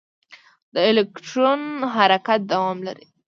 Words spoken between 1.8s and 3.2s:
حرکت دوام لري.